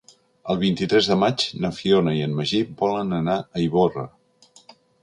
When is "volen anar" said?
2.83-3.41